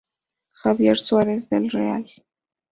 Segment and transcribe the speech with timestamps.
[0.57, 2.07] Javier Suárez del Real.